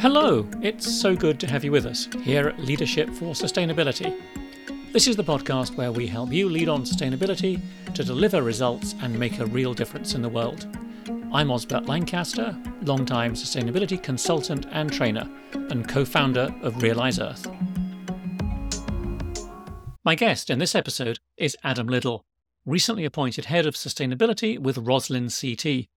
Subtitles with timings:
[0.00, 4.16] Hello, it's so good to have you with us here at Leadership for Sustainability.
[4.92, 7.60] This is the podcast where we help you lead on sustainability
[7.94, 10.68] to deliver results and make a real difference in the world.
[11.32, 17.50] I'm Osbert Lancaster, longtime sustainability consultant and trainer, and co founder of Realise Earth.
[20.04, 22.24] My guest in this episode is Adam Liddle,
[22.64, 25.88] recently appointed head of sustainability with Roslin CT.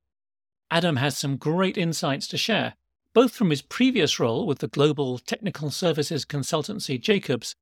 [0.71, 2.73] Adam has some great insights to share,
[3.13, 7.55] both from his previous role with the global technical services consultancy Jacobs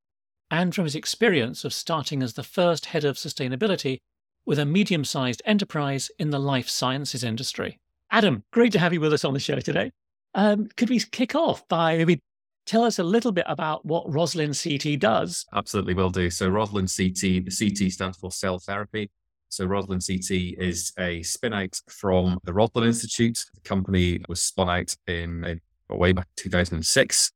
[0.50, 3.98] and from his experience of starting as the first head of sustainability
[4.44, 7.78] with a medium sized enterprise in the life sciences industry.
[8.10, 9.92] Adam, great to have you with us on the show today.
[10.34, 12.20] Um, could we kick off by maybe
[12.66, 15.46] tell us a little bit about what Roslin CT does?
[15.52, 16.30] Absolutely, will do.
[16.30, 19.10] So, Roslin CT, the CT stands for cell therapy.
[19.50, 23.44] So, Roslin CT is a spin out from the Roslin Institute.
[23.54, 27.32] The company was spun out in, in way back 2006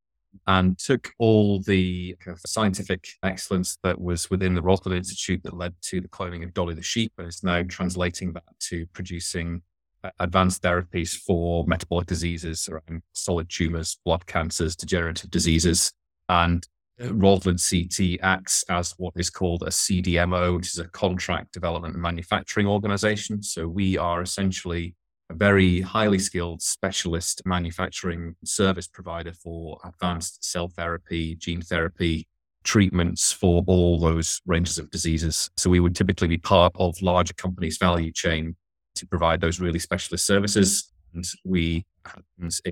[0.47, 5.57] and took all the kind of scientific excellence that was within the Roslin Institute that
[5.57, 9.63] led to the cloning of Dolly the sheep and is now translating that to producing
[10.03, 15.93] uh, advanced therapies for metabolic diseases around solid tumors, blood cancers, degenerative diseases.
[16.29, 16.67] And
[17.03, 21.95] uh, Roslin CT acts as what is called a CDMO, which is a contract development
[21.95, 23.43] and manufacturing organization.
[23.43, 24.95] So we are essentially
[25.31, 32.27] a very highly skilled specialist manufacturing service provider for advanced cell therapy, gene therapy,
[32.63, 35.51] treatments for all those ranges of diseases.
[35.57, 38.57] So we would typically be part of larger companies' value chain
[38.97, 40.93] to provide those really specialist services.
[41.15, 41.85] And we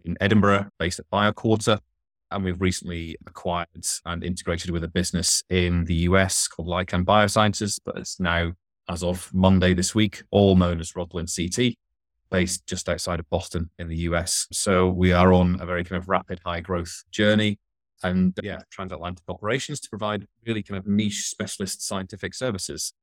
[0.04, 1.78] in Edinburgh, based at BioQuarter,
[2.32, 3.68] and we've recently acquired
[4.04, 8.52] and integrated with a business in the US called Lykan Biosciences, but it's now,
[8.88, 11.74] as of Monday this week, all known as Roslin CT
[12.30, 14.48] based just outside of Boston in the US.
[14.50, 17.58] So we are on a very kind of rapid high growth journey
[18.02, 22.94] and yeah, transatlantic operations to provide really kind of niche specialist scientific services.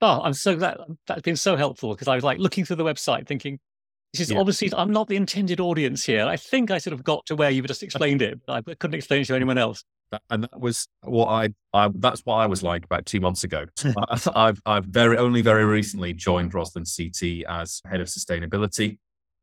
[0.00, 2.84] Oh, I'm so glad that's been so helpful because I was like looking through the
[2.84, 3.60] website thinking,
[4.12, 4.38] this is yeah.
[4.38, 6.26] obviously, I'm not the intended audience here.
[6.26, 9.22] I think I sort of got to where you just explained it, I couldn't explain
[9.22, 9.84] it to anyone else
[10.30, 13.66] and that was what I, I that's what I was like about two months ago.
[14.34, 18.98] I've I've very only very recently joined Roslin CT as head of sustainability,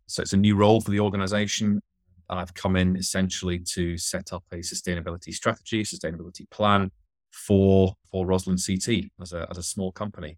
[0.07, 1.81] so it's a new role for the organisation.
[2.29, 6.91] I've come in essentially to set up a sustainability strategy, sustainability plan
[7.31, 10.37] for for Roslin CT as a as a small company.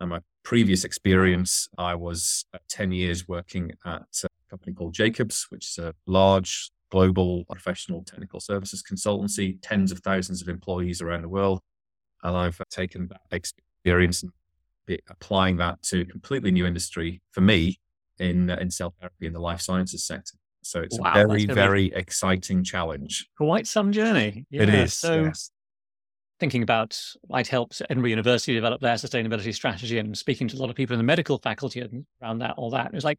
[0.00, 5.66] And my previous experience, I was ten years working at a company called Jacobs, which
[5.66, 11.28] is a large global professional technical services consultancy, tens of thousands of employees around the
[11.28, 11.60] world.
[12.22, 14.32] And I've taken that experience and
[15.10, 17.78] applying that to a completely new industry for me
[18.18, 20.38] in, uh, in cell therapy in the life sciences sector.
[20.62, 23.28] So it's wow, a very, very exciting challenge.
[23.36, 24.46] Quite some journey.
[24.48, 24.62] Yeah.
[24.62, 24.94] It is.
[24.94, 25.50] So yes.
[26.40, 27.00] Thinking about
[27.32, 30.94] I'd helped Edinburgh University develop their sustainability strategy and speaking to a lot of people
[30.94, 31.82] in the medical faculty
[32.22, 32.86] around that, all that.
[32.86, 33.18] It was like,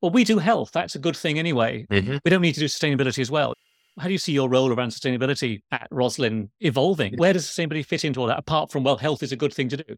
[0.00, 0.72] well, we do health.
[0.72, 1.86] That's a good thing anyway.
[1.90, 2.18] Mm-hmm.
[2.24, 3.54] We don't need to do sustainability as well.
[3.98, 7.16] How do you see your role around sustainability at Roslin evolving?
[7.16, 9.68] Where does sustainability fit into all that, apart from, well, health is a good thing
[9.68, 9.96] to do?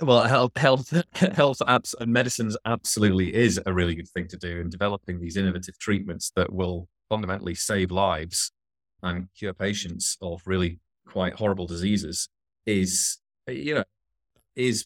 [0.00, 4.60] Well, health, health, health apps and medicines absolutely is a really good thing to do.
[4.60, 8.52] in developing these innovative treatments that will fundamentally save lives
[9.02, 12.28] and cure patients of really quite horrible diseases
[12.66, 13.84] is, you know,
[14.54, 14.84] is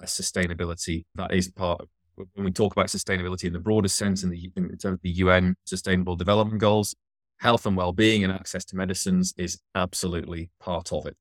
[0.00, 1.88] a sustainability that is part of
[2.34, 5.10] when we talk about sustainability in the broader sense, in, the, in terms of the
[5.10, 6.94] UN Sustainable Development Goals,
[7.38, 11.16] health and well-being and access to medicines is absolutely part of it.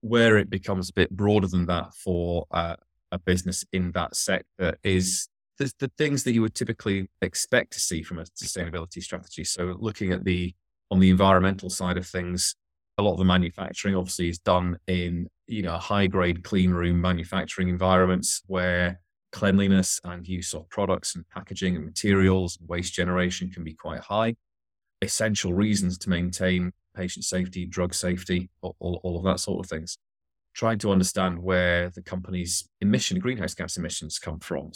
[0.00, 2.76] Where it becomes a bit broader than that for uh,
[3.10, 5.28] a business in that sector is
[5.58, 9.44] the, the things that you would typically expect to see from a sustainability strategy.
[9.44, 10.54] So, looking at the
[10.90, 12.54] on the environmental side of things,
[12.98, 17.00] a lot of the manufacturing obviously is done in you know high grade clean room
[17.00, 19.00] manufacturing environments where
[19.32, 24.00] cleanliness and use of products and packaging and materials and waste generation can be quite
[24.00, 24.36] high.
[25.00, 29.96] Essential reasons to maintain patient safety, drug safety, all, all, of that sort of things.
[30.54, 34.70] Trying to understand where the company's emission, greenhouse gas emissions come from.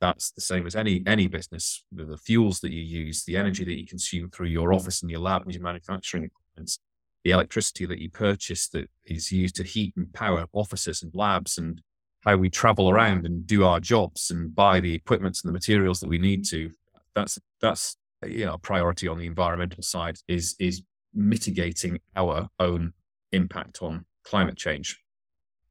[0.00, 1.84] That's the same as any any business.
[1.90, 5.10] The, the fuels that you use, the energy that you consume through your office and
[5.10, 6.78] your lab and your manufacturing equipment,
[7.24, 11.56] the electricity that you purchase that is used to heat and power offices and labs
[11.58, 11.80] and
[12.24, 16.00] how we travel around and do our jobs and buy the equipment and the materials
[16.00, 16.70] that we need to.
[17.14, 20.82] That's that's you know priority on the environmental side is is
[21.14, 22.92] mitigating our own
[23.32, 25.00] impact on climate change.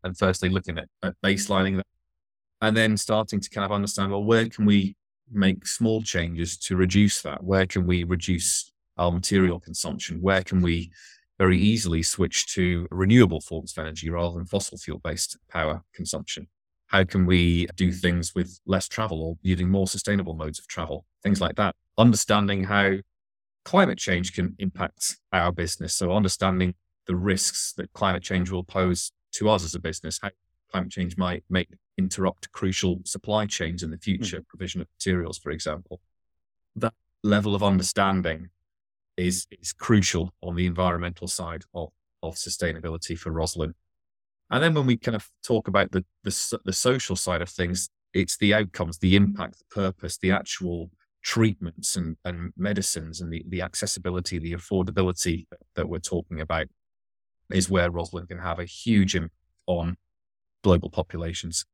[0.04, 1.88] And firstly, looking at, at baselining that,
[2.62, 4.96] and then starting to kind of understand well, where can we
[5.32, 7.44] make small changes to reduce that?
[7.44, 10.22] Where can we reduce our material consumption?
[10.22, 10.92] Where can we
[11.44, 16.48] very easily switch to renewable forms of energy rather than fossil fuel based power consumption?
[16.88, 21.06] How can we do things with less travel or using more sustainable modes of travel?
[21.22, 21.76] Things like that.
[21.98, 22.94] Understanding how
[23.66, 25.94] climate change can impact our business.
[25.94, 26.76] So, understanding
[27.08, 30.30] the risks that climate change will pose to us as a business, how
[30.72, 31.68] climate change might make
[31.98, 36.00] interrupt crucial supply chains in the future, mm provision of materials, for example.
[36.78, 38.50] That level of understanding
[39.18, 41.90] is is crucial on the environmental side of,
[42.22, 43.74] of sustainability for Roslin.
[44.50, 47.90] And then when we kind of talk about the, the, the social side of things,
[48.14, 50.92] it's the outcomes, the impact, the purpose, the actual
[51.24, 56.68] treatments and, and medicines and the, the accessibility, the affordability that we're talking about
[57.52, 59.34] is where Roslin can have a huge impact
[59.66, 59.96] on
[60.64, 61.66] global populations.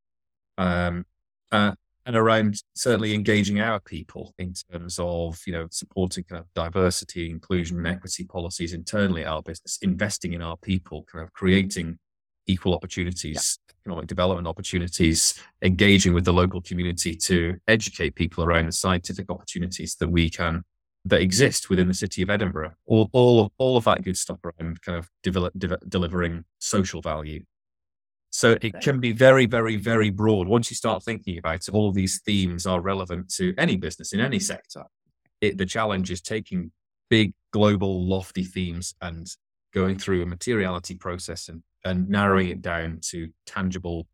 [0.58, 1.06] Um,
[1.52, 1.74] uh,
[2.06, 7.30] and around certainly engaging our people in terms of you know supporting kind of diversity,
[7.30, 11.98] inclusion, and equity policies internally at our business, investing in our people, kind of creating
[12.48, 13.76] equal opportunities, yeah.
[13.84, 19.96] economic development opportunities, engaging with the local community to educate people around the scientific opportunities
[19.96, 20.64] that we can
[21.06, 22.74] that exist within the city of Edinburgh.
[22.86, 27.44] All all of, all of that good stuff around kind of de- delivering social value.
[28.40, 30.48] So it can be very, very, very broad.
[30.48, 34.14] Once you start thinking about it, all of these themes are relevant to any business
[34.14, 34.86] in any sector.
[35.42, 36.72] It, the challenge is taking
[37.10, 39.28] big, global, lofty themes and
[39.74, 44.08] going through a materiality process and and narrowing it down to tangible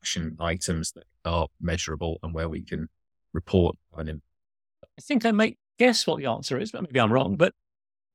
[0.00, 2.88] action items that are measurable and where we can
[3.32, 4.22] report on them.
[4.84, 7.34] I think I might guess what the answer is, but maybe I'm wrong.
[7.34, 7.54] But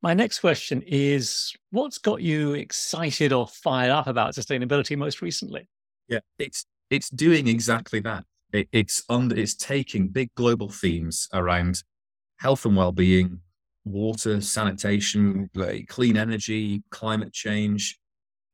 [0.01, 5.67] my next question is what's got you excited or fired up about sustainability most recently?
[6.07, 8.23] Yeah, it's it's doing exactly that.
[8.53, 11.83] It, it's under it's taking big global themes around
[12.37, 13.41] health and well-being,
[13.83, 15.49] water, sanitation,
[15.87, 17.99] clean energy, climate change,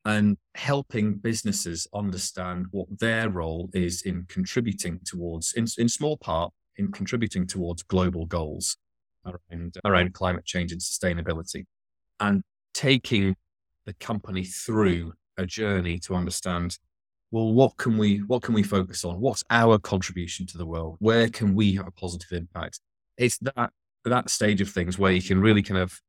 [0.03, 6.51] and helping businesses understand what their role is in contributing towards, in, in small part,
[6.77, 8.77] in contributing towards global goals
[9.25, 11.66] around, around climate change and sustainability,
[12.19, 12.44] and
[12.74, 13.36] taking
[13.86, 16.77] the company through a journey to understand
[17.31, 20.95] well what can we what can we focus on what's our contribution to the world
[21.00, 22.80] where can we have a positive impact
[23.18, 23.69] it's that
[24.06, 26.00] that stage of things where you can really kind of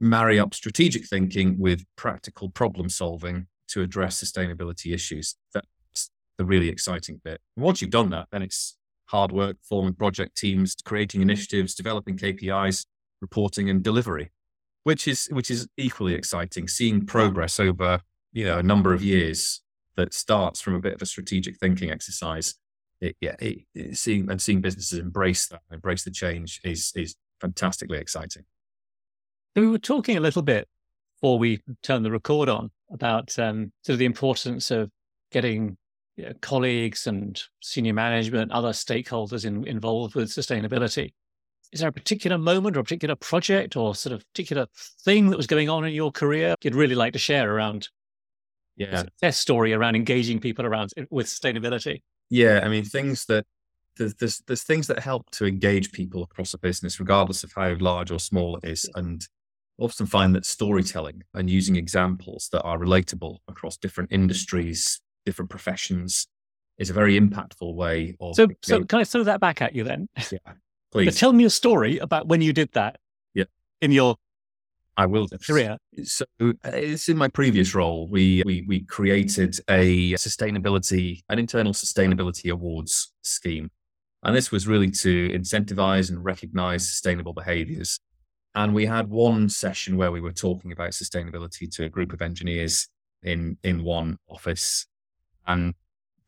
[0.00, 5.36] marry up strategic thinking with practical problem solving to address sustainability issues.
[5.52, 7.40] That's the really exciting bit.
[7.56, 8.76] And once you've done that, then it's
[9.10, 12.86] hard work, forming project teams, creating initiatives, developing KPIs,
[13.20, 14.30] reporting and delivery,
[14.84, 16.68] which is which is equally exciting.
[16.68, 18.00] Seeing progress over
[18.32, 19.60] you know a number of years
[19.96, 22.54] that starts from a bit of a strategic thinking exercise.
[23.00, 27.16] It, yeah, it, it, seeing and seeing businesses embrace that, embrace the change is is
[27.40, 28.44] fantastically exciting.
[29.56, 30.68] We were talking a little bit
[31.16, 34.90] before we turned the record on about um, sort of the importance of
[35.32, 35.76] getting
[36.20, 41.12] you know, colleagues and senior management, other stakeholders in, involved with sustainability.
[41.72, 44.66] Is there a particular moment or a particular project or sort of particular
[45.04, 47.88] thing that was going on in your career you'd really like to share around
[48.76, 48.98] yeah.
[48.98, 52.02] success story around engaging people around with sustainability?
[52.28, 53.46] Yeah, I mean things that
[53.96, 57.76] there's, there's there's things that help to engage people across a business, regardless of how
[57.78, 59.26] large or small it is, and
[59.78, 66.26] often find that storytelling and using examples that are relatable across different industries, different professions
[66.78, 68.34] is a very impactful way of.
[68.36, 70.08] So, so can I throw that back at you then?
[70.30, 70.38] Yeah,
[70.92, 71.18] please.
[71.18, 72.98] tell me a story about when you did that.
[73.34, 73.44] Yeah.
[73.80, 74.16] In your
[74.96, 75.78] I will career.
[76.02, 78.08] So uh, it's in my previous role.
[78.08, 83.70] We we we created a sustainability, an internal sustainability awards scheme,
[84.22, 87.98] and this was really to incentivize and recognize sustainable behaviors
[88.54, 92.20] and we had one session where we were talking about sustainability to a group of
[92.22, 92.88] engineers
[93.22, 94.86] in in one office,
[95.46, 95.74] and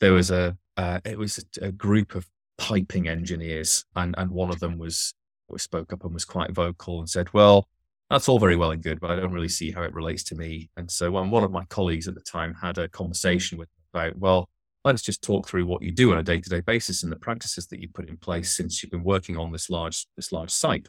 [0.00, 2.26] there was a uh, it was a, a, group of
[2.58, 5.14] piping engineers, and and one of them was
[5.58, 7.68] spoke up and was quite vocal and said, "Well,
[8.10, 10.34] that's all very well and good, but I don't really see how it relates to
[10.34, 13.68] me." And so when one of my colleagues at the time had a conversation with
[13.92, 14.48] about, well,
[14.84, 17.80] let's just talk through what you do on a day-to-day basis and the practices that
[17.80, 20.88] you put in place since you've been working on this large this large site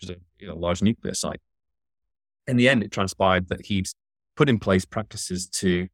[0.00, 1.40] which is a you know, large nuclear site.
[2.46, 3.88] In the end, it transpired that he'd
[4.36, 5.88] put in place practices to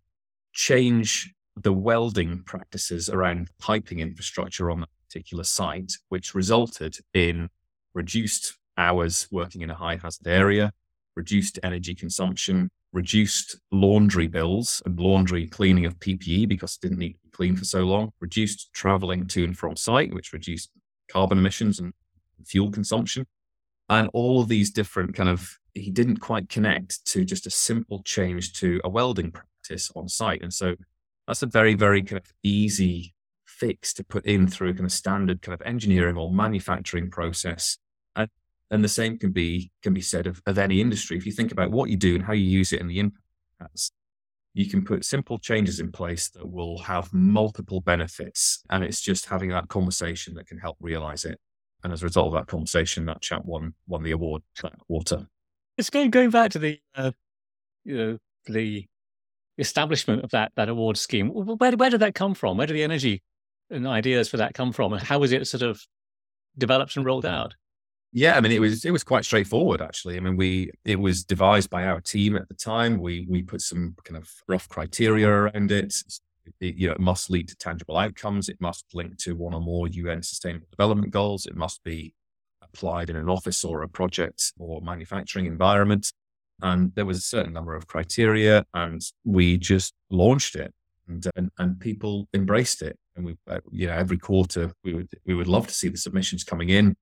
[0.52, 7.48] change the welding practices around piping infrastructure on that particular site, which resulted in
[7.94, 10.72] reduced hours working in a high hazard area,
[11.16, 17.12] reduced energy consumption, reduced laundry bills and laundry cleaning of PPE because it didn't need
[17.12, 20.70] to be cleaned for so long, reduced traveling to and from site, which reduced
[21.08, 21.92] carbon emissions and
[22.44, 23.26] fuel consumption,
[23.88, 28.02] And all of these different kind of, he didn't quite connect to just a simple
[28.02, 30.42] change to a welding practice on site.
[30.42, 30.74] And so
[31.26, 33.14] that's a very, very kind of easy
[33.46, 37.78] fix to put in through a kind of standard kind of engineering or manufacturing process.
[38.14, 38.28] And,
[38.70, 41.16] and the same can be can be said of, of any industry.
[41.16, 43.90] If you think about what you do and how you use it and the impact
[44.56, 48.62] you can put simple changes in place that will have multiple benefits.
[48.70, 51.38] And it's just having that conversation that can help realize it.
[51.84, 55.26] And as a result of that conversation, that chap won won the award that quarter.
[55.76, 57.12] It's going going back to the uh,
[57.84, 58.86] you know the
[59.58, 61.28] establishment of that that award scheme.
[61.28, 62.56] Where where did that come from?
[62.56, 63.22] Where did the energy
[63.70, 65.80] and ideas for that come from, and how was it sort of
[66.56, 67.54] developed and rolled out?
[68.12, 70.16] Yeah, I mean, it was it was quite straightforward actually.
[70.16, 72.98] I mean, we it was devised by our team at the time.
[72.98, 75.94] We we put some kind of rough criteria around it.
[76.60, 78.48] It, you know, it must lead to tangible outcomes.
[78.48, 81.44] It must link to one or more UN Sustainable Development Goals.
[81.44, 82.14] It must be
[82.62, 86.12] applied in an office or a project or manufacturing environment.
[86.62, 90.72] And there was a certain number of criteria, and we just launched it,
[91.08, 92.98] and and, and people embraced it.
[93.14, 95.98] And we, uh, you know, every quarter we would we would love to see the
[95.98, 96.96] submissions coming in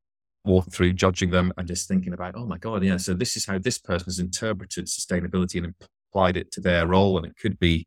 [0.45, 3.47] walk through judging them and just thinking about, oh my God, yeah, so this is
[3.47, 5.75] how this person has interpreted sustainability and
[6.11, 7.17] applied it to their role.
[7.17, 7.87] And it could be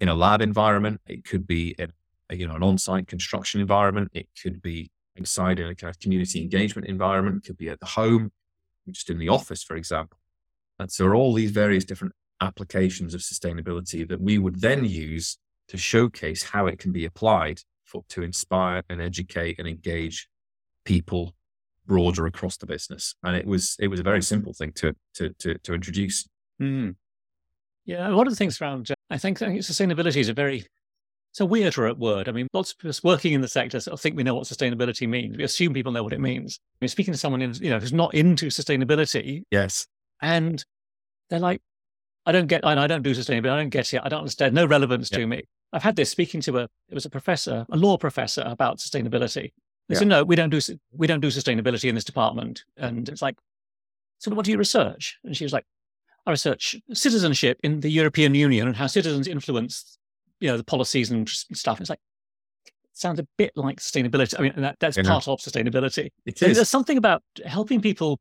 [0.00, 1.92] in a lab environment, it could be in
[2.30, 6.40] you know an on-site construction environment, it could be inside in a kind of community
[6.40, 8.30] engagement environment, it could be at the home,
[8.88, 10.17] just in the office, for example.
[10.78, 15.76] And so all these various different applications of sustainability that we would then use to
[15.76, 20.28] showcase how it can be applied for, to inspire and educate and engage
[20.84, 21.34] people
[21.86, 23.14] broader across the business.
[23.22, 26.28] And it was it was a very simple thing to to to, to introduce.
[26.60, 26.96] Mm.
[27.84, 30.66] Yeah, one of the things around I think, I think sustainability is a very
[31.30, 32.28] it's a weird word.
[32.28, 34.44] I mean, lots of us working in the sector sort of think we know what
[34.44, 35.36] sustainability means.
[35.36, 36.58] We assume people know what it means.
[36.60, 39.86] I mean, speaking to someone in, you know who's not into sustainability, yes,
[40.20, 40.64] and
[41.30, 41.62] they're like,
[42.26, 43.50] I don't get, I don't do sustainability.
[43.50, 44.00] I don't get it.
[44.04, 44.54] I don't understand.
[44.54, 45.44] No relevance to me.
[45.72, 49.52] I've had this speaking to a, it was a professor, a law professor about sustainability.
[49.88, 49.98] They yeah.
[49.98, 50.60] said, no, we don't do
[50.92, 52.64] we don't do sustainability in this department.
[52.76, 53.36] And it's like,
[54.18, 55.18] so what do you research?
[55.24, 55.64] And she was like,
[56.26, 59.98] I research citizenship in the European Union and how citizens influence,
[60.40, 61.78] you know, the policies and stuff.
[61.78, 62.00] And it's like,
[62.92, 64.38] sounds a bit like sustainability.
[64.38, 66.10] I mean, that, that's part of sustainability.
[66.26, 66.56] It is.
[66.56, 68.20] There's something about helping people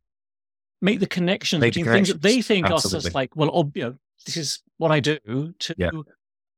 [0.82, 2.98] make the connection between the things that they think Absolutely.
[2.98, 5.90] are just like, well, you know, this is what I do to yeah.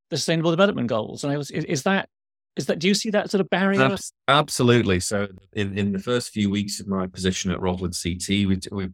[0.10, 1.24] the Sustainable Development Goals.
[1.24, 2.10] And I was, is, is that
[2.56, 3.80] is that do you see that sort of barrier?
[4.28, 5.00] Absolutely.
[5.00, 8.90] So in, in the first few weeks of my position at Roslin CT, we, we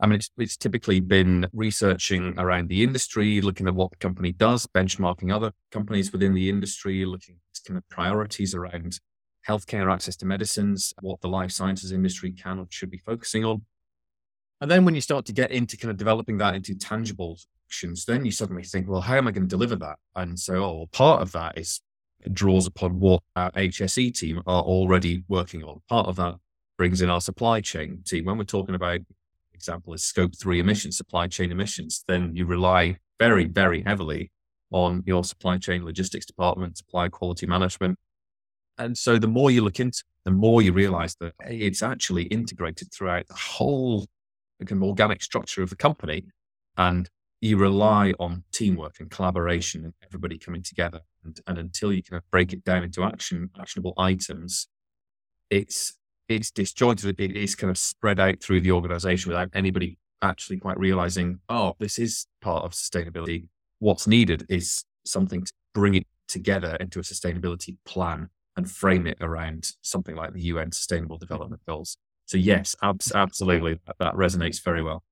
[0.00, 4.30] I mean, it's, it's typically been researching around the industry, looking at what the company
[4.32, 9.00] does, benchmarking other companies within the industry, looking at kind of priorities around
[9.48, 13.62] healthcare access to medicines, what the life sciences industry can or should be focusing on.
[14.60, 18.04] And then when you start to get into kind of developing that into tangible actions,
[18.04, 19.96] then you suddenly think, well, how am I going to deliver that?
[20.16, 21.80] And so, oh, part of that is
[22.32, 25.80] draws upon what our HSE team are already working on.
[25.88, 26.34] Part of that
[26.76, 28.24] brings in our supply chain team.
[28.24, 29.00] When we're talking about,
[29.54, 34.32] example, is scope three emissions, supply chain emissions, then you rely very, very heavily
[34.70, 37.98] on your supply chain logistics department, supply quality management.
[38.76, 42.92] And so the more you look into the more you realize that it's actually integrated
[42.92, 44.06] throughout the whole
[44.82, 46.24] organic structure of the company.
[46.76, 47.08] And
[47.40, 51.00] you rely on teamwork and collaboration and everybody coming together.
[51.24, 54.68] And, and until you kind of break it down into action, actionable items,
[55.50, 55.94] it's
[56.28, 57.18] it's disjointed.
[57.18, 61.74] It is kind of spread out through the organization without anybody actually quite realizing, oh,
[61.78, 63.48] this is part of sustainability.
[63.78, 69.16] What's needed is something to bring it together into a sustainability plan and frame it
[69.20, 71.96] around something like the UN Sustainable Development Goals.
[72.28, 75.02] So yes, abs- absolutely, that, that resonates very well.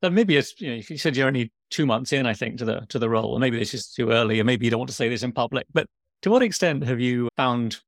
[0.00, 2.64] But maybe it's you, know, you said you're only two months in, I think, to
[2.64, 4.88] the to the role, and maybe this is too early, and maybe you don't want
[4.88, 5.66] to say this in public.
[5.72, 5.86] But
[6.22, 7.80] to what extent have you found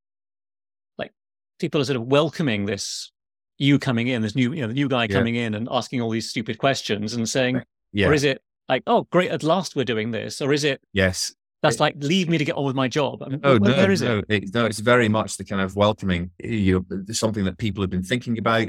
[0.99, 1.12] like
[1.61, 3.12] people are sort of welcoming this
[3.57, 5.17] you coming in, this new you know the new guy yeah.
[5.17, 7.62] coming in and asking all these stupid questions and saying,
[7.93, 8.09] yeah.
[8.09, 11.33] or is it like, oh great, at last we're doing this, or is it yes,
[11.62, 13.23] that's like leave me to get on with my job.
[13.23, 14.25] I mean, oh where, no, where no, it?
[14.28, 14.54] it?
[14.54, 16.31] No, it's very much the kind of welcoming.
[16.38, 18.69] You something that people have been thinking about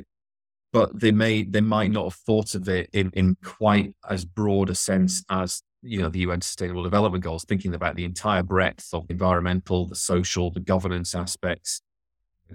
[0.73, 4.69] but they may they might not have thought of it in in quite as broad
[4.69, 8.89] a sense as you know the UN Sustainable Development Goals, thinking about the entire breadth
[8.93, 11.81] of environmental, the social, the governance aspects,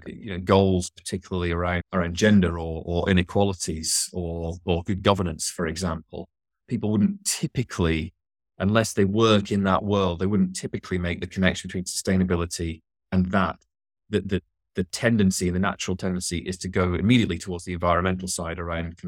[0.05, 5.65] you know, goals particularly around around gender or, or inequalities or or good governance, for
[5.65, 6.27] example.
[6.67, 8.13] People wouldn't typically,
[8.59, 13.25] unless they work in that world, they wouldn't typically make the connection between sustainability and
[13.27, 13.57] that.
[14.09, 14.41] That the
[14.75, 18.99] the tendency, and the natural tendency is to go immediately towards the environmental side around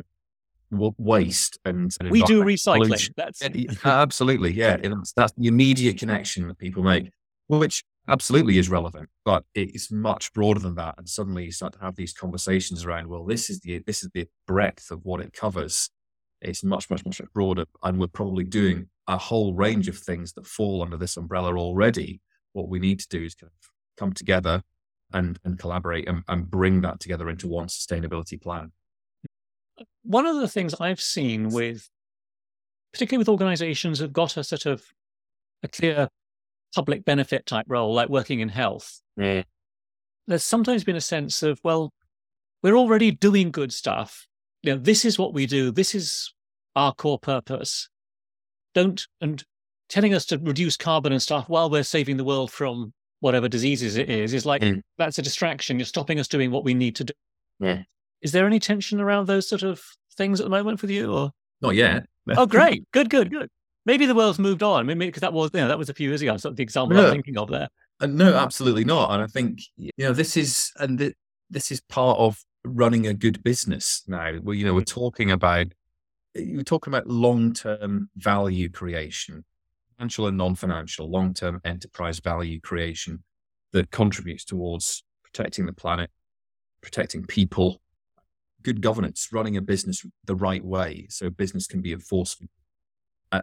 [0.72, 3.13] waste and, and we do recycling.
[3.15, 3.41] That's
[3.86, 4.77] absolutely yeah.
[4.77, 7.10] That's, that's the immediate connection that people make,
[7.48, 10.96] which absolutely is relevant, but it's much broader than that.
[10.98, 14.10] And suddenly you start to have these conversations around, well, this is the this is
[14.13, 15.89] the breadth of what it covers.
[16.41, 20.48] It's much, much, much broader, and we're probably doing a whole range of things that
[20.48, 22.21] fall under this umbrella already.
[22.53, 24.63] What we need to do is kind of come together
[25.13, 28.71] and and collaborate and, and bring that together into one sustainability plan.
[30.03, 31.89] One of the things I've seen with,
[32.93, 34.83] particularly with organizations that have got a sort of
[35.63, 36.10] a clear
[36.74, 39.43] public benefit type role, like working in health, yeah.
[40.27, 41.93] there's sometimes been a sense of, well,
[42.63, 44.27] we're already doing good stuff.
[44.63, 45.72] You know, this is what we do.
[45.72, 46.34] This is
[46.75, 47.89] our core purpose.
[48.74, 49.44] Don't, and
[49.89, 53.98] telling us to reduce carbon and stuff while we're saving the world from whatever diseases
[53.98, 54.82] it is, is like, mm.
[54.98, 55.77] that's a distraction.
[55.77, 57.13] You're stopping us doing what we need to do.
[57.60, 57.84] Yeah.
[58.22, 59.82] Is there any tension around those sort of
[60.15, 61.32] things at the moment for you or?
[61.62, 62.06] Not yet.
[62.38, 62.84] oh, great.
[62.91, 63.50] Good, good, good
[63.86, 64.80] maybe the world's moved on.
[64.80, 66.38] I mean, because that was you know that was a few years ago.
[66.38, 67.68] So the example no, I'm thinking of there.
[68.00, 69.12] Uh, no, absolutely not.
[69.12, 71.13] And I think you know this is and th-
[71.50, 74.34] this is part of running a good business now.
[74.41, 74.86] We you know we're mm.
[74.86, 75.68] talking about
[76.36, 79.46] we're talking about long term value creation,
[79.98, 83.24] financial and non financial, long term enterprise value creation
[83.74, 86.10] that contributes towards protecting the planet,
[86.82, 87.82] protecting people,
[88.63, 92.44] good governance, running a business the right way so business can be enforced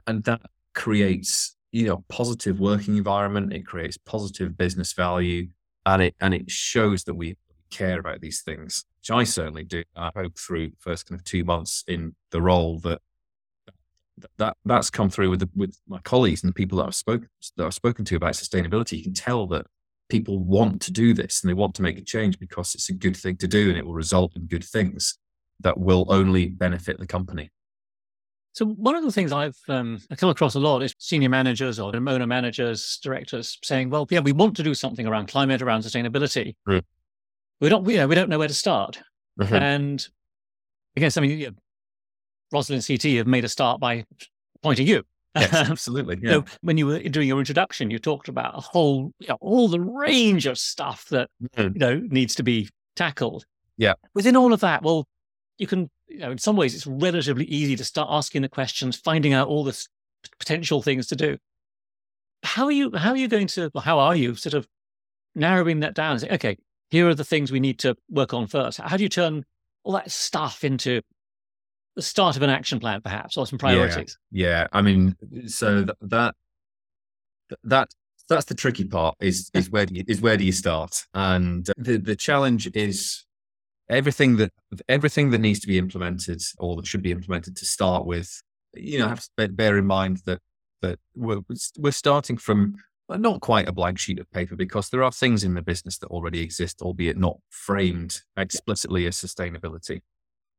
[0.06, 0.40] and that
[0.74, 5.48] creates you know positive working environment it creates positive business value
[5.86, 7.36] and it and it shows that we
[7.70, 11.44] care about these things which i certainly do i hope through first kind of two
[11.44, 13.00] months in the role that
[14.36, 17.28] that that's come through with the, with my colleagues and the people that I've spoken
[17.56, 18.98] that I've spoken to about sustainability.
[18.98, 19.66] You can tell that
[20.08, 22.94] people want to do this and they want to make a change because it's a
[22.94, 25.18] good thing to do and it will result in good things
[25.60, 27.50] that will only benefit the company.
[28.52, 31.78] So one of the things I've um, I come across a lot is senior managers
[31.78, 35.82] or owner managers, directors saying, "Well, yeah, we want to do something around climate, around
[35.82, 36.56] sustainability.
[36.68, 36.82] Mm.
[37.60, 39.00] We don't, we, you know, we don't know where to start."
[39.40, 39.54] Mm-hmm.
[39.54, 40.08] And
[40.96, 41.56] I guess I mean, you know,
[42.52, 44.04] Roslin CT have made a start by
[44.62, 45.02] pointing you.
[45.34, 46.18] Yes, absolutely.
[46.22, 46.30] Yeah.
[46.30, 49.38] you know, when you were doing your introduction, you talked about a whole, you know,
[49.40, 51.74] all the range of stuff that mm.
[51.74, 53.44] you know needs to be tackled.
[53.76, 53.94] Yeah.
[54.14, 55.06] Within all of that, well,
[55.58, 58.96] you can you know, in some ways, it's relatively easy to start asking the questions,
[58.96, 59.86] finding out all the
[60.38, 61.36] potential things to do.
[62.42, 62.96] How are you?
[62.96, 63.70] How are you going to?
[63.82, 64.66] How are you sort of
[65.34, 66.18] narrowing that down?
[66.18, 66.56] Say, okay,
[66.90, 68.80] here are the things we need to work on first.
[68.80, 69.44] How do you turn
[69.84, 71.02] all that stuff into
[71.96, 74.16] the start of an action plan, perhaps, or some priorities?
[74.30, 74.66] Yeah, yeah.
[74.72, 75.86] I mean, so mm-hmm.
[75.86, 76.34] that, that
[77.64, 77.88] that
[78.28, 79.16] that's the tricky part.
[79.20, 81.04] Is is where do you, is where do you start?
[81.14, 83.24] And the the challenge is
[83.88, 84.52] everything that
[84.88, 88.42] everything that needs to be implemented or that should be implemented to start with,
[88.74, 90.40] you know, have to bear in mind that
[90.82, 91.40] that we're
[91.78, 92.76] we're starting from
[93.10, 95.96] Uh, not quite a blank sheet of paper because there are things in the business
[95.98, 100.02] that already exist, albeit not framed explicitly as sustainability.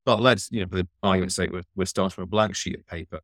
[0.04, 2.76] But let's, you know, for the argument's sake, we're, we're starting from a blank sheet
[2.80, 3.20] of paper.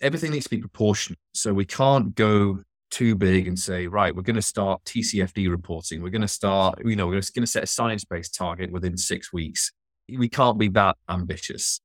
[0.00, 1.18] Everything needs to be proportionate.
[1.34, 6.02] So we can't go too big and say, right, we're going to start TCFD reporting.
[6.02, 8.96] We're going to start, you know, we're going to set a science based target within
[8.96, 9.72] six weeks.
[10.08, 11.80] We can't be that ambitious.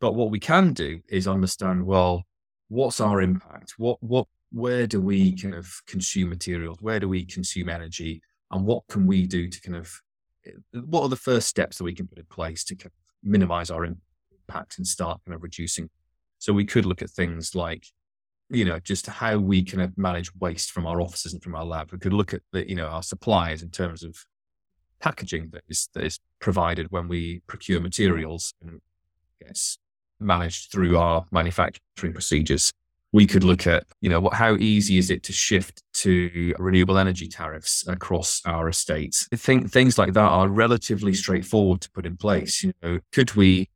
[0.00, 2.24] But what we can do is understand, well,
[2.68, 3.74] what's our impact?
[3.76, 6.78] What, what, where do we kind of consume materials?
[6.80, 8.22] Where do we consume energy?
[8.50, 10.00] And what can we do to kind of,
[10.46, 12.92] eh, what are the first steps that we can put in place to kind of
[13.22, 15.88] minimize our impact and start kind of reducing?
[16.38, 17.86] So we could look at things like
[18.52, 21.90] you know, just how we can manage waste from our offices and from our lab.
[21.90, 24.14] We could look at the, you know, our suppliers in terms of
[25.00, 28.80] packaging that is that is provided when we procure materials and
[29.40, 29.78] gets
[30.20, 32.72] managed through our manufacturing procedures.
[33.12, 36.96] We could look at, you know, what, how easy is it to shift to renewable
[36.96, 39.28] energy tariffs across our estates?
[39.34, 42.62] Think things like that are relatively straightforward to put in place.
[42.62, 43.68] You know, could we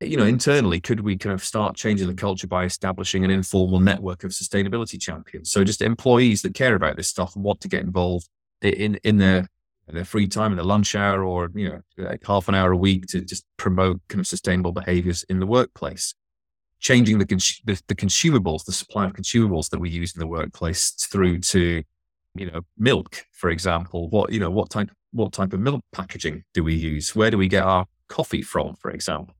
[0.00, 3.80] you know, internally, could we kind of start changing the culture by establishing an informal
[3.80, 5.50] network of sustainability champions?
[5.50, 8.26] So just employees that care about this stuff and want to get involved
[8.62, 9.46] in in their
[9.88, 12.76] their free time in the lunch hour or you know like half an hour a
[12.76, 16.14] week to just promote kind of sustainable behaviors in the workplace
[16.80, 20.26] changing the, cons- the, the consumables the supply of consumables that we use in the
[20.26, 21.82] workplace through to
[22.34, 26.44] you know milk for example what you know what type what type of milk packaging
[26.54, 29.34] do we use where do we get our coffee from for example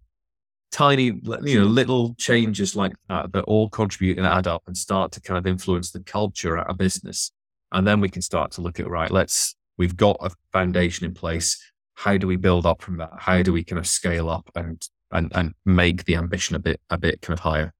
[0.70, 5.12] tiny, you know, little changes like that that all contribute and add up and start
[5.12, 7.32] to kind of influence the culture at a business.
[7.72, 11.14] And then we can start to look at, right, let's, we've got a foundation in
[11.14, 11.60] place.
[11.94, 13.10] How do we build up from that?
[13.18, 14.80] How do we kind of scale up and
[15.12, 17.72] and, and make the ambition a bit a bit kind of higher.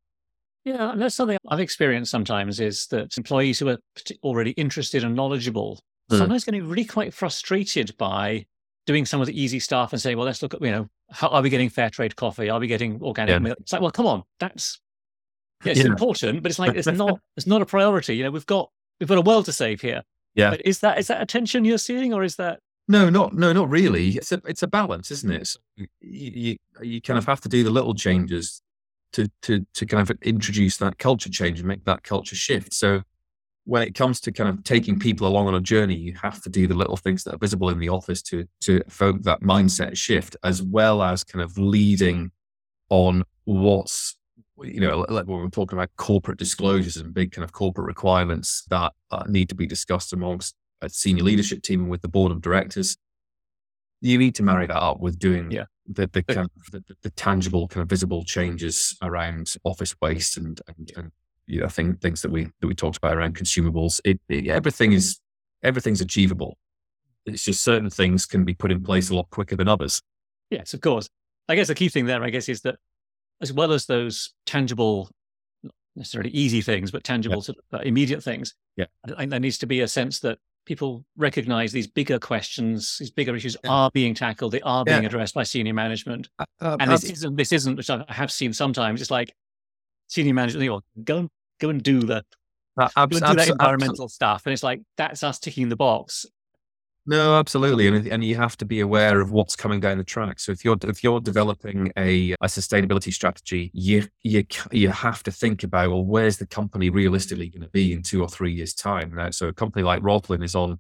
[0.65, 3.79] Yeah, and that's something I've experienced sometimes is that employees who are
[4.23, 6.19] already interested and knowledgeable mm.
[6.19, 8.45] sometimes getting really quite frustrated by
[8.87, 11.29] doing some of the easy stuff and saying, well, let's look at, you know, how
[11.29, 12.51] are we getting fair trade coffee?
[12.51, 13.39] Are we getting organic yeah.
[13.39, 13.59] milk?
[13.61, 14.81] It's like, well, come on, that's
[15.65, 15.87] yeah, it's yeah.
[15.87, 18.17] important, but it's like it's not it's not a priority.
[18.17, 20.03] You know, we've got we've got a world to save here.
[20.35, 20.51] Yeah.
[20.51, 22.61] But is that is that attention you're seeing or is that
[22.91, 24.11] no, not no, not really.
[24.11, 25.47] It's a it's a balance, isn't it?
[25.47, 28.63] So you, you you kind of have to do the little changes
[29.13, 32.75] to to to kind of introduce that culture change and make that culture shift.
[32.75, 33.03] So
[33.65, 36.49] when it comes to kind of taking people along on a journey, you have to
[36.51, 39.97] do the little things that are visible in the office to to evoke that mindset
[39.97, 42.33] shift, as well as kind of leading
[42.89, 44.17] on what's
[44.63, 48.65] you know, like when we're talking about corporate disclosures and big kind of corporate requirements
[48.69, 52.33] that uh, need to be discussed amongst a senior leadership team and with the board
[52.33, 52.97] of directors,
[54.01, 55.65] you need to marry that up with doing yeah.
[55.87, 60.61] the, the kind of the, the, tangible kind of visible changes around office waste and,
[60.67, 61.13] and, and
[61.47, 64.01] you know, thing, things that we that we talked about around consumables.
[64.05, 65.21] It, it, everything is
[65.63, 66.57] everything's achievable.
[67.27, 70.01] It's just certain things can be put in place a lot quicker than others.
[70.49, 71.09] Yes, of course.
[71.49, 72.77] I guess the key thing there, I guess, is that
[73.43, 75.11] as well as those tangible,
[75.63, 77.43] not necessarily easy things, but tangible yeah.
[77.43, 78.55] sort of, uh, immediate things.
[78.77, 82.97] Yeah, I think there needs to be a sense that people recognize these bigger questions,
[82.99, 83.71] these bigger issues yeah.
[83.71, 85.09] are being tackled, they are being yeah.
[85.09, 86.29] addressed by senior management.
[86.39, 89.01] Uh, uh, and this isn't, this isn't, which I have seen sometimes.
[89.01, 89.33] It's like
[90.09, 91.29] senior management, you know, go and
[91.61, 92.25] go and do the
[92.81, 96.27] uh, abs- do that environmental stuff, and it's like that's us ticking the box.
[97.11, 100.39] No, absolutely, and and you have to be aware of what's coming down the track.
[100.39, 105.33] So if you're if you're developing a a sustainability strategy, you you you have to
[105.33, 108.75] think about well, where's the company realistically going to be in two or three years'
[108.75, 109.19] time?
[109.33, 110.79] So a company like Roslin is on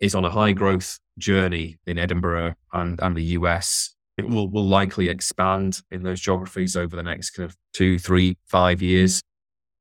[0.00, 3.94] is on a high growth journey in Edinburgh and and the US.
[4.16, 8.38] It will will likely expand in those geographies over the next kind of two, three,
[8.46, 9.20] five years.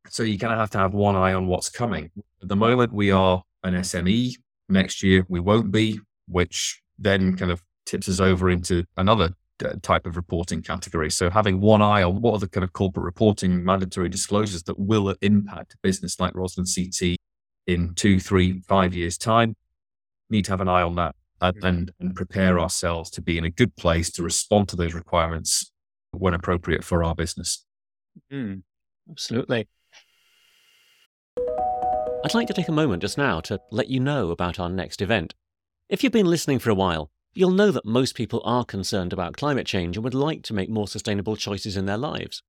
[0.10, 2.12] So you kind of have to have one eye on what's coming.
[2.42, 4.36] At the moment, we are an SME
[4.70, 9.74] Next year, we won't be, which then kind of tips us over into another uh,
[9.82, 11.10] type of reporting category.
[11.10, 14.78] So having one eye on what are the kind of corporate reporting mandatory disclosures that
[14.78, 17.16] will impact a business like Roslin CT
[17.66, 19.56] in two, three, five years' time,
[20.30, 21.66] need to have an eye on that and, mm-hmm.
[21.66, 25.72] and, and prepare ourselves to be in a good place to respond to those requirements
[26.12, 27.66] when appropriate for our business.
[28.32, 28.64] Mm,
[29.10, 29.68] absolutely.
[32.24, 35.02] I'd like to take a moment just now to let you know about our next
[35.02, 35.34] event.
[35.88, 39.38] If you've been listening for a while, you'll know that most people are concerned about
[39.38, 42.42] climate change and would like to make more sustainable choices in their lives.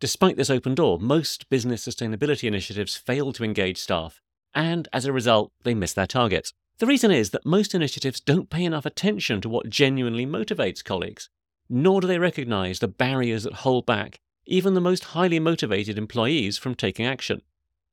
[0.00, 4.20] Despite this open door, most business sustainability initiatives fail to engage staff,
[4.54, 6.52] and as a result, they miss their targets.
[6.78, 11.28] The reason is that most initiatives don't pay enough attention to what genuinely motivates colleagues,
[11.68, 16.56] nor do they recognise the barriers that hold back even the most highly motivated employees
[16.56, 17.42] from taking action.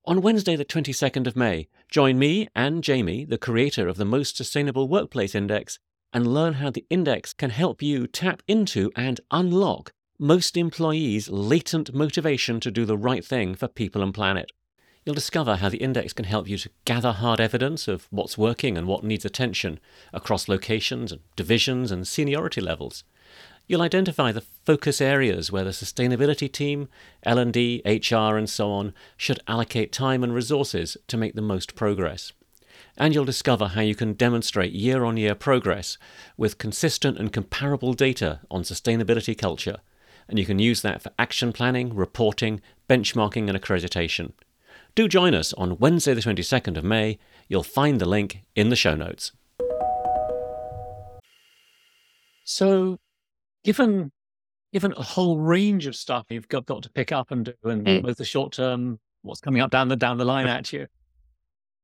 [0.06, 4.36] On Wednesday, the 22nd of May, join me and Jamie, the creator of the Most
[4.36, 5.80] Sustainable Workplace Index,
[6.12, 11.94] and learn how the index can help you tap into and unlock most employees' latent
[11.94, 14.52] motivation to do the right thing for people and planet.
[15.06, 18.78] You'll discover how the index can help you to gather hard evidence of what's working
[18.78, 19.80] and what needs attention
[20.12, 23.06] across locations and divisions and seniority levels.
[23.66, 26.90] You'll identify the focus areas where the sustainability team,
[27.24, 32.34] L&D, HR and so on should allocate time and resources to make the most progress.
[32.98, 35.98] And you'll discover how you can demonstrate year on year progress
[36.36, 39.78] with consistent and comparable data on sustainability culture.
[40.28, 44.34] And you can use that for action planning, reporting, benchmarking, and accreditation.
[44.94, 47.18] Do join us on Wednesday, the 22nd of May.
[47.48, 49.32] You'll find the link in the show notes.
[52.44, 53.00] So,
[53.64, 54.12] given
[54.74, 57.86] given a whole range of stuff you've got, got to pick up and do, and
[57.86, 58.02] mm.
[58.02, 60.88] both the short term, what's coming up down the down the line at you.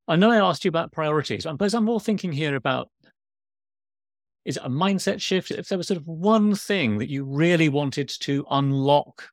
[0.07, 2.89] I know I asked you about priorities, but I'm more thinking here about
[4.43, 5.51] is it a mindset shift?
[5.51, 9.29] If there was sort of one thing that you really wanted to unlock,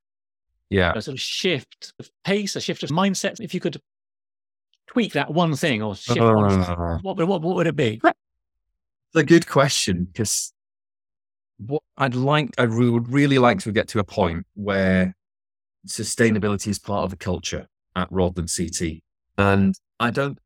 [0.69, 3.81] yeah, a sort of shift of pace, a shift of mindset, if you could
[4.87, 8.01] tweak that one thing or shift uh, one, what, what, what would it be?
[8.05, 8.15] It's
[9.15, 10.53] a good question because
[11.59, 15.14] what I'd like, I would really like to get to a point where
[15.87, 19.01] sustainability is part of the culture at Roslin CT.
[19.38, 20.38] And I don't,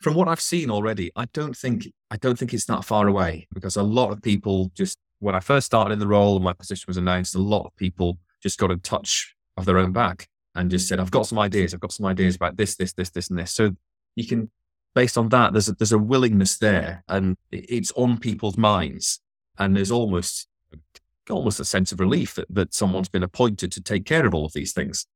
[0.00, 3.46] from what I've seen already, I don't think, I don't think it's that far away
[3.52, 6.52] because a lot of people just, when I first started in the role and my
[6.52, 10.28] position was announced, a lot of people just got in touch of their own back
[10.54, 11.72] and just said, I've got some ideas.
[11.72, 13.52] I've got some ideas about this, this, this, this, and this.
[13.52, 13.72] So
[14.14, 14.50] you can,
[14.94, 19.20] based on that, there's a, there's a willingness there and it's on people's minds.
[19.58, 20.48] And there's almost
[21.30, 24.44] almost a sense of relief that, that someone's been appointed to take care of all
[24.44, 25.06] of these things.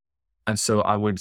[0.46, 1.20] And so I would,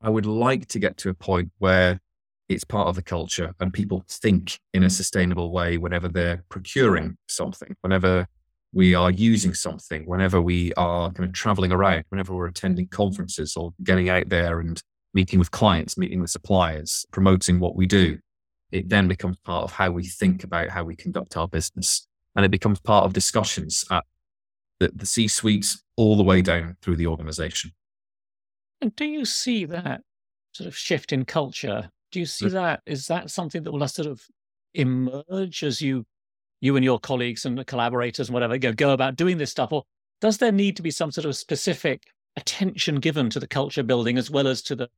[0.00, 2.00] I would like to get to a point where
[2.48, 7.16] it's part of the culture and people think in a sustainable way whenever they're procuring
[7.28, 8.26] something, whenever
[8.72, 13.56] we are using something, whenever we are kind of traveling around, whenever we're attending conferences
[13.56, 14.82] or getting out there and
[15.14, 18.18] meeting with clients, meeting with suppliers, promoting what we do,
[18.70, 22.06] it then becomes part of how we think about how we conduct our business.
[22.36, 24.04] And it becomes part of discussions at
[24.78, 27.72] the, the C suites all the way down through the organization.
[28.80, 30.02] And do you see that
[30.52, 31.90] sort of shift in culture?
[32.12, 32.52] Do you see mm.
[32.52, 32.80] that?
[32.86, 34.22] Is that something that will sort of
[34.74, 36.06] emerge as you
[36.60, 39.72] you and your colleagues and the collaborators and whatever go, go about doing this stuff?
[39.72, 39.84] Or
[40.20, 42.04] does there need to be some sort of specific
[42.36, 44.88] attention given to the culture building as well as to the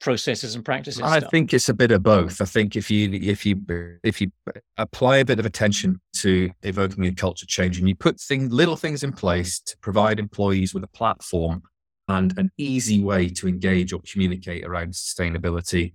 [0.00, 1.02] processes and practices?
[1.02, 1.30] I stuff?
[1.30, 2.04] think it's a bit of hmm.
[2.04, 2.40] both.
[2.40, 3.60] I think if you if you
[4.02, 4.30] if you
[4.76, 8.76] apply a bit of attention to evoking a culture change and you put things little
[8.76, 11.62] things in place to provide employees with a platform
[12.08, 15.92] and an easy way to engage or communicate around sustainability,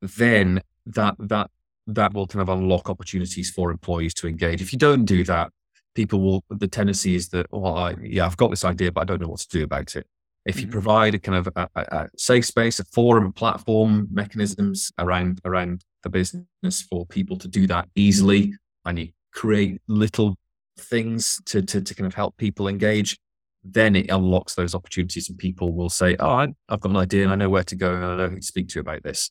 [0.00, 1.50] then that that
[1.86, 4.62] that will kind of unlock opportunities for employees to engage.
[4.62, 5.50] If you don't do that,
[5.94, 6.44] people will.
[6.50, 9.28] The tendency is that, well, I, yeah, I've got this idea, but I don't know
[9.28, 10.06] what to do about it.
[10.44, 10.72] If you mm-hmm.
[10.72, 15.84] provide a kind of a, a, safe space, a forum, a platform, mechanisms around around
[16.02, 20.36] the business for people to do that easily, and you create little
[20.78, 23.18] things to to, to kind of help people engage,
[23.62, 27.22] then it unlocks those opportunities, and people will say, "Oh, I, have got an idea,
[27.22, 29.30] and I know where to go, and I know who to speak to about this."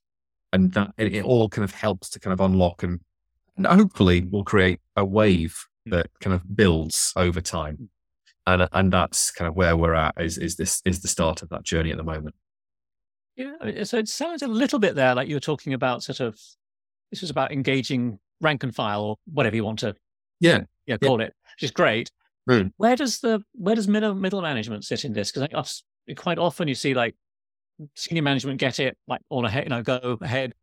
[0.54, 3.00] And that it, it all kind of helps to kind of unlock and,
[3.56, 5.92] and hopefully will create a wave hmm.
[5.92, 7.90] that kind of builds over time
[8.48, 10.14] and and that's kind of where we're at.
[10.20, 12.36] Is is this is the start of that journey at the moment?
[13.36, 16.38] Yeah, so it sounds a little bit there like you were talking about sort of
[17.12, 19.96] this was about engaging rank and file or whatever you want to
[20.40, 21.28] yeah yeah call yeah.
[21.28, 22.12] it, which is great.
[22.50, 22.72] Mm.
[22.78, 25.32] Where does the where does middle middle management sit in this?
[25.32, 25.84] Because
[26.16, 27.16] quite often you see like
[27.96, 30.54] senior management get it like all ahead, you know, go ahead,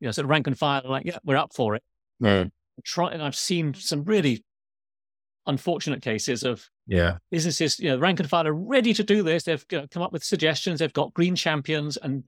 [0.00, 1.82] you know, sort of rank and file, like yeah, we're up for it.
[2.22, 2.50] Mm.
[2.84, 4.44] Try, and I've seen some really
[5.48, 9.44] unfortunate cases of yeah businesses, you know, rank and file are ready to do this.
[9.44, 10.78] They've you know, come up with suggestions.
[10.78, 12.22] They've got green champions, and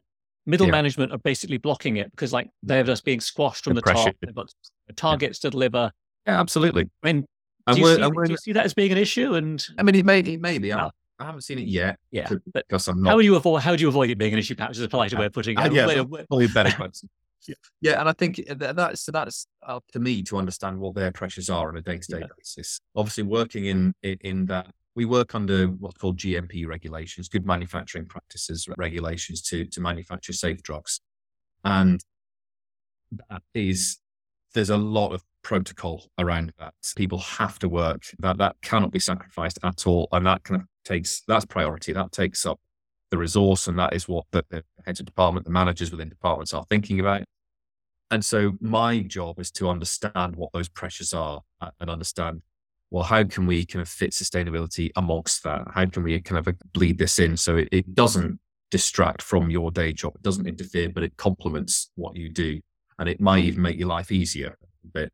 [0.46, 0.72] middle yeah.
[0.72, 4.16] management are basically blocking it because like they're just being squashed from the, the top.
[4.20, 4.52] They've got
[4.96, 5.48] targets yeah.
[5.48, 5.92] to deliver.
[6.26, 6.90] Yeah, absolutely.
[7.02, 7.26] I mean,
[7.72, 9.34] do you, see, do you, see, that as being an issue?
[9.34, 10.72] And I mean, it may, it may be.
[10.72, 11.98] I, I haven't seen it yet.
[12.10, 13.10] Yeah, because I'm not.
[13.10, 13.62] How do you avoid?
[13.62, 14.54] How do you avoid it being an issue?
[14.54, 15.62] Perhaps is a polite way of putting it.
[15.62, 17.08] Uh, yeah, probably better question.
[17.48, 17.54] Yeah.
[17.80, 21.68] yeah, and I think that's that's up to me to understand what their pressures are
[21.68, 22.80] on a day to day basis.
[22.94, 28.06] Obviously, working in, in in that we work under what's called GMP regulations, good manufacturing
[28.06, 31.00] practices regulations to to manufacture safe drugs,
[31.64, 32.04] and
[33.28, 33.98] that is
[34.54, 36.74] there's a lot of protocol around that.
[36.96, 40.66] People have to work that that cannot be sacrificed at all, and that kind of
[40.84, 41.92] takes that's priority.
[41.92, 42.60] That takes up
[43.10, 46.54] the resource, and that is what the, the heads of department, the managers within departments
[46.54, 47.22] are thinking about.
[48.10, 52.42] And so my job is to understand what those pressures are uh, and understand,
[52.90, 55.62] well, how can we kind of fit sustainability amongst that?
[55.72, 59.70] How can we kind of bleed this in so it, it doesn't distract from your
[59.70, 60.16] day job?
[60.16, 62.60] It doesn't interfere, but it complements what you do.
[62.98, 65.12] And it might even make your life easier a bit.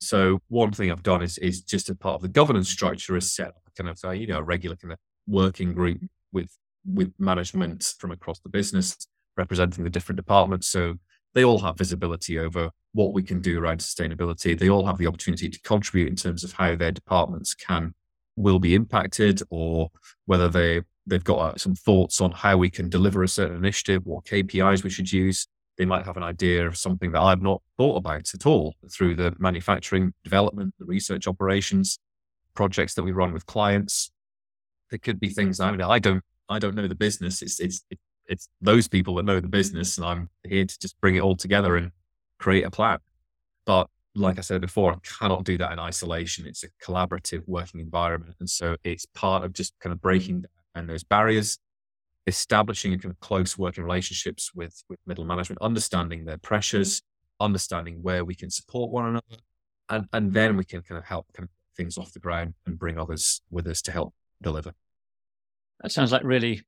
[0.00, 3.34] So one thing I've done is is just a part of the governance structure is
[3.34, 6.00] set up kind of, uh, you know, a regular kind of working group
[6.32, 6.50] with
[6.84, 8.96] with management from across the business
[9.36, 10.68] representing the different departments.
[10.68, 10.94] So
[11.34, 14.58] they all have visibility over what we can do around sustainability.
[14.58, 17.94] They all have the opportunity to contribute in terms of how their departments can
[18.36, 19.90] will be impacted or
[20.26, 24.02] whether they they've got uh, some thoughts on how we can deliver a certain initiative,
[24.04, 25.46] what KPIs we should use.
[25.76, 29.16] They might have an idea of something that I've not thought about at all through
[29.16, 31.98] the manufacturing development, the research operations,
[32.54, 34.12] projects that we run with clients.
[34.90, 37.42] There could be things I mean, I don't I don't know the business.
[37.42, 37.84] It's it's
[38.26, 41.36] it's those people that know the business, and I'm here to just bring it all
[41.36, 41.90] together and
[42.38, 42.98] create a plan.
[43.66, 46.46] But like I said before, I cannot do that in isolation.
[46.46, 50.86] It's a collaborative working environment, and so it's part of just kind of breaking down
[50.86, 51.58] those barriers,
[52.26, 57.02] establishing kind of close working relationships with with middle management, understanding their pressures,
[57.40, 59.42] understanding where we can support one another,
[59.88, 62.78] and and then we can kind of help kind of things off the ground and
[62.78, 64.72] bring others with us to help deliver.
[65.84, 66.62] That sounds like really,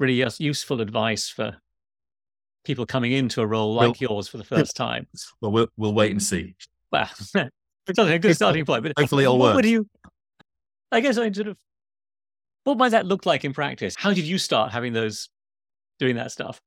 [0.00, 1.56] really useful advice for
[2.64, 5.06] people coming into a role like we'll, yours for the first time.
[5.40, 6.56] Well, we'll we'll wait and see.
[6.90, 8.82] Well, it's a good uh, starting point.
[8.82, 9.54] But hopefully, it'll work.
[9.54, 9.88] Would you?
[10.90, 11.56] I guess I sort of.
[12.64, 13.94] What might that look like in practice?
[13.96, 15.28] How did you start having those,
[16.00, 16.60] doing that stuff?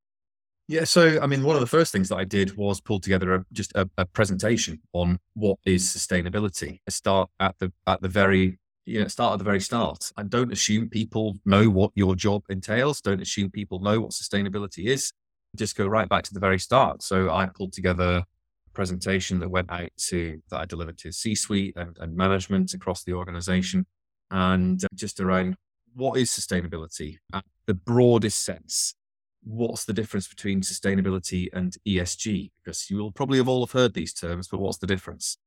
[0.69, 3.33] Yeah, so I mean, one of the first things that I did was pull together
[3.33, 6.79] a, just a, a presentation on what is sustainability.
[6.87, 8.58] I start at the at the very
[8.89, 12.43] you know, start at the very start and don't assume people know what your job
[12.49, 13.01] entails.
[13.01, 15.11] Don't assume people know what sustainability is.
[15.55, 17.03] Just go right back to the very start.
[17.03, 18.25] So I pulled together a
[18.73, 23.03] presentation that went out to that I delivered to C suite and, and management across
[23.03, 23.85] the organization
[24.31, 25.55] and just around
[25.93, 28.95] what is sustainability at the broadest sense
[29.43, 32.51] what's the difference between sustainability and ESG?
[32.61, 35.37] Because you will probably have all have heard these terms, but what's the difference?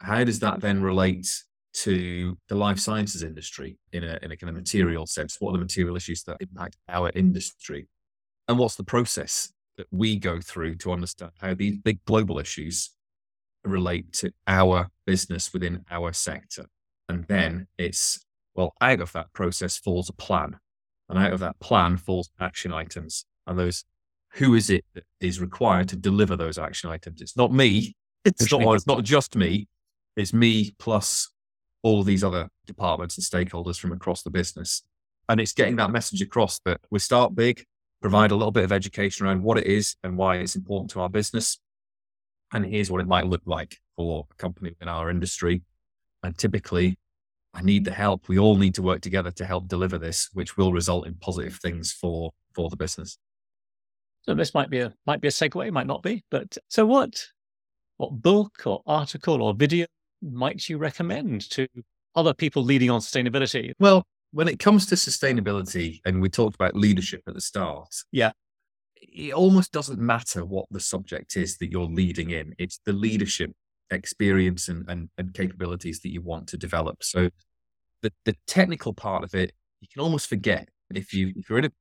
[0.00, 4.50] How does that then relate to the life sciences industry in a, in a kind
[4.50, 5.36] of material sense?
[5.38, 7.88] What are the material issues that impact our industry?
[8.48, 12.90] And what's the process that we go through to understand how these big global issues
[13.64, 16.66] relate to our business within our sector?
[17.08, 20.56] And then it's, well, out of that process falls a plan.
[21.08, 23.84] And out of that plan falls action items and those
[24.34, 27.20] who is it that is required to deliver those action items?
[27.20, 27.94] It's not me.
[28.24, 29.68] It's not, it's not just me.
[30.16, 31.30] It's me plus
[31.88, 34.82] all these other departments and stakeholders from across the business.
[35.28, 37.64] And it's getting that message across that we start big,
[38.00, 41.00] provide a little bit of education around what it is and why it's important to
[41.00, 41.58] our business.
[42.52, 45.62] And here's what it might look like for a company in our industry.
[46.22, 46.98] And typically,
[47.54, 48.28] I need the help.
[48.28, 51.56] We all need to work together to help deliver this, which will result in positive
[51.56, 53.18] things for, for the business.
[54.22, 56.22] So this might be a might be a segue, might not be.
[56.30, 57.24] But so what
[57.96, 59.86] what book or article or video
[60.22, 61.66] might you recommend to
[62.14, 63.72] other people leading on sustainability?
[63.78, 68.32] Well, when it comes to sustainability, and we talked about leadership at the start, yeah,
[68.96, 72.54] it almost doesn't matter what the subject is that you're leading in.
[72.58, 73.52] It's the leadership
[73.90, 77.02] experience and, and, and capabilities that you want to develop.
[77.02, 77.30] So
[78.02, 81.66] the, the technical part of it, you can almost forget if you if you're in
[81.66, 81.72] a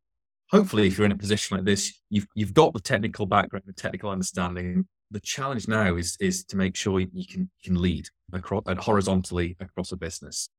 [0.49, 3.73] hopefully, if you're in a position like this, you've you've got the technical background, the
[3.73, 4.87] technical understanding.
[5.11, 8.79] The challenge now is is to make sure you can you can lead across and
[8.79, 10.49] horizontally across a business.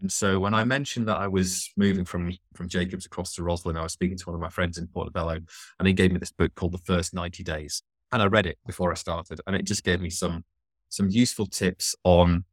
[0.00, 3.76] And so when I mentioned that I was moving from from Jacobs across to Roslin,
[3.76, 5.40] I was speaking to one of my friends in Portobello,
[5.78, 7.82] and he gave me this book called The First 90 Days.
[8.12, 10.44] And I read it before I started, and it just gave me some
[10.88, 12.44] some useful tips on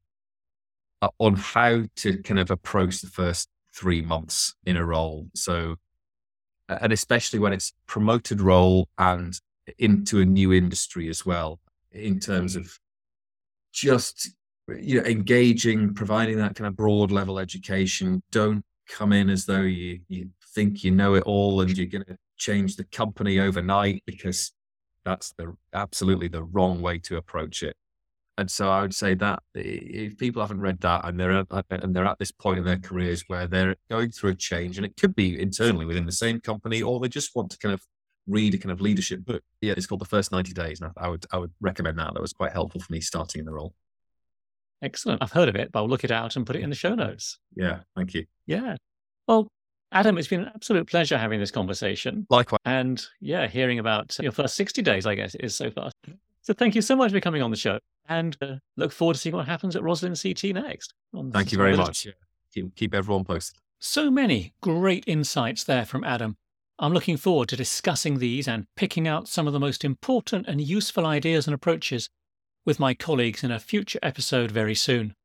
[1.01, 5.27] uh, on how to kind of approach the first three months in a role.
[5.35, 5.75] So
[6.69, 9.39] and especially when it's promoted role and
[9.77, 11.59] into a new industry as well,
[11.91, 12.61] in terms mm.
[12.61, 12.79] of
[13.73, 14.31] just
[14.67, 18.21] you know engaging, providing that kind of broad level education.
[18.31, 22.05] Don't come in as though you you think you know it all and you're going
[22.05, 24.51] to change the company overnight because
[25.05, 27.75] that's the absolutely the wrong way to approach it.
[28.39, 31.95] And so I would say that if people haven't read that and they're at, and
[31.95, 34.95] they're at this point in their careers where they're going through a change, and it
[34.95, 37.81] could be internally within the same company, or they just want to kind of
[38.27, 39.43] read a kind of leadership book.
[39.61, 40.81] Yeah, it's called The First 90 Days.
[40.81, 42.13] And I would I would recommend that.
[42.13, 43.73] That was quite helpful for me starting in the role.
[44.81, 45.23] Excellent.
[45.23, 46.93] I've heard of it, but I'll look it out and put it in the show
[46.93, 47.39] notes.
[47.55, 48.25] Yeah, thank you.
[48.45, 48.75] Yeah.
[49.27, 49.47] Well,
[49.91, 52.27] Adam, it's been an absolute pleasure having this conversation.
[52.29, 52.59] Likewise.
[52.65, 55.91] And yeah, hearing about your first 60 days, I guess, is so far.
[56.41, 59.19] So thank you so much for coming on the show and uh, look forward to
[59.19, 60.93] seeing what happens at Roslin CT next.
[61.31, 62.05] Thank you very much.
[62.05, 62.13] Yeah.
[62.53, 63.59] Keep, keep everyone posted.
[63.79, 66.37] So many great insights there from Adam.
[66.79, 70.61] I'm looking forward to discussing these and picking out some of the most important and
[70.61, 72.09] useful ideas and approaches
[72.65, 75.15] with my colleagues in a future episode very soon.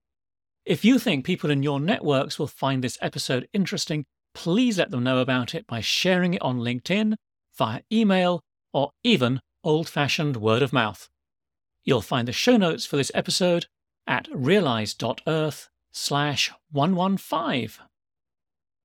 [0.64, 5.02] If you think people in your networks will find this episode interesting, please let them
[5.02, 7.16] know about it by sharing it on LinkedIn,
[7.58, 8.40] via email,
[8.72, 11.08] or even old fashioned word of mouth.
[11.84, 13.66] You'll find the show notes for this episode
[14.06, 17.70] at realise.earth slash 115.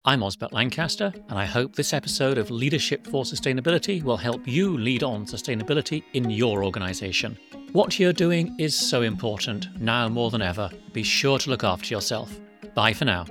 [0.08, 4.78] I'm Osbert Lancaster, and I hope this episode of Leadership for Sustainability will help you
[4.78, 7.38] lead on sustainability in your organization.
[7.74, 10.70] What you're doing is so important, now more than ever.
[10.94, 12.40] Be sure to look after yourself.
[12.74, 13.26] Bye for now.